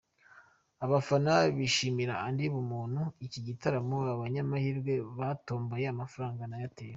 [0.85, 6.89] Abafana bishimiye Andy BumuntuMuri iki gitaramo abanyamahirwe batomboye amafaranga na Airtel.